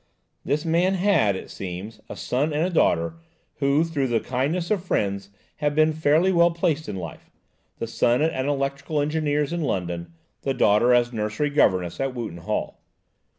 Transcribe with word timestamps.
This 0.43 0.65
man 0.65 0.95
had, 0.95 1.35
it 1.35 1.51
seems, 1.51 2.01
a 2.09 2.15
son 2.15 2.51
and 2.53 2.63
a 2.65 2.71
daughter, 2.71 3.17
who, 3.57 3.83
through 3.83 4.07
the 4.07 4.19
kindness 4.19 4.71
of 4.71 4.83
friends, 4.83 5.29
had 5.57 5.75
been 5.75 5.93
fairly 5.93 6.31
well 6.31 6.49
placed 6.49 6.89
in 6.89 6.95
life: 6.95 7.29
the 7.77 7.85
son 7.85 8.23
at 8.23 8.33
an 8.33 8.49
electrical 8.49 8.99
engineers' 8.99 9.53
in 9.53 9.61
London, 9.61 10.11
the 10.41 10.55
daughter 10.55 10.91
as 10.91 11.13
nursery 11.13 11.51
governess 11.51 11.99
at 11.99 12.15
Wootton 12.15 12.39
Hall. 12.39 12.81